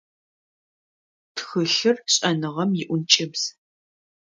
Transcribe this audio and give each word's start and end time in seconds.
Тхылъыр- 1.35 1.97
шӏэныгъэм 2.13 2.71
иӏункӏыбз. 2.81 3.43